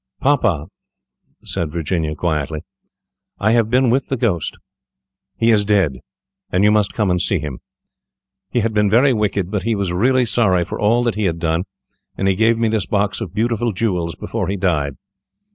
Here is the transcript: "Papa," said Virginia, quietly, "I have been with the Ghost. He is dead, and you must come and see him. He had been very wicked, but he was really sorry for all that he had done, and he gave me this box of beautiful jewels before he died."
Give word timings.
"Papa," 0.19 0.65
said 1.43 1.71
Virginia, 1.71 2.15
quietly, 2.15 2.61
"I 3.37 3.51
have 3.51 3.69
been 3.69 3.91
with 3.91 4.07
the 4.07 4.17
Ghost. 4.17 4.57
He 5.37 5.51
is 5.51 5.63
dead, 5.63 5.99
and 6.51 6.63
you 6.63 6.71
must 6.71 6.95
come 6.95 7.11
and 7.11 7.21
see 7.21 7.37
him. 7.37 7.59
He 8.49 8.61
had 8.61 8.73
been 8.73 8.89
very 8.89 9.13
wicked, 9.13 9.51
but 9.51 9.61
he 9.61 9.75
was 9.75 9.93
really 9.93 10.25
sorry 10.25 10.65
for 10.65 10.79
all 10.79 11.03
that 11.03 11.13
he 11.13 11.25
had 11.25 11.37
done, 11.37 11.65
and 12.17 12.27
he 12.27 12.33
gave 12.33 12.57
me 12.57 12.67
this 12.67 12.87
box 12.87 13.21
of 13.21 13.35
beautiful 13.35 13.73
jewels 13.73 14.15
before 14.15 14.47
he 14.47 14.57
died." 14.57 14.95